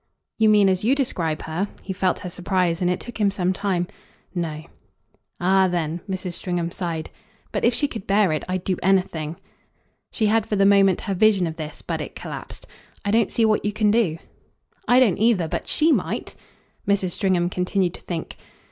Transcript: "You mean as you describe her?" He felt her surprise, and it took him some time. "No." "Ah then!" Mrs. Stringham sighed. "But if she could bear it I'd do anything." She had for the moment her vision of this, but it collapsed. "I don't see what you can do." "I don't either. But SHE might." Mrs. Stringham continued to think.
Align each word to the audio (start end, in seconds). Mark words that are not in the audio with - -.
"You 0.39 0.49
mean 0.49 0.67
as 0.67 0.83
you 0.83 0.95
describe 0.95 1.43
her?" 1.43 1.67
He 1.83 1.93
felt 1.93 2.17
her 2.25 2.29
surprise, 2.31 2.81
and 2.81 2.89
it 2.89 2.99
took 2.99 3.19
him 3.19 3.29
some 3.29 3.53
time. 3.53 3.85
"No." 4.33 4.65
"Ah 5.39 5.67
then!" 5.67 6.01
Mrs. 6.09 6.33
Stringham 6.33 6.71
sighed. 6.71 7.11
"But 7.51 7.63
if 7.63 7.75
she 7.75 7.87
could 7.87 8.07
bear 8.07 8.31
it 8.31 8.43
I'd 8.49 8.63
do 8.63 8.77
anything." 8.81 9.35
She 10.11 10.25
had 10.25 10.47
for 10.47 10.55
the 10.55 10.65
moment 10.65 11.01
her 11.01 11.13
vision 11.13 11.45
of 11.45 11.57
this, 11.57 11.83
but 11.83 12.01
it 12.01 12.15
collapsed. 12.15 12.65
"I 13.05 13.11
don't 13.11 13.31
see 13.31 13.45
what 13.45 13.63
you 13.63 13.71
can 13.73 13.91
do." 13.91 14.17
"I 14.87 14.99
don't 14.99 15.19
either. 15.19 15.47
But 15.47 15.67
SHE 15.67 15.91
might." 15.91 16.33
Mrs. 16.87 17.11
Stringham 17.11 17.51
continued 17.51 17.93
to 17.93 18.01
think. 18.01 18.37